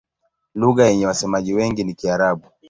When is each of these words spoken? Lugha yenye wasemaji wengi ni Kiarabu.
Lugha 0.55 0.85
yenye 0.87 1.05
wasemaji 1.05 1.53
wengi 1.53 1.83
ni 1.83 1.93
Kiarabu. 1.93 2.47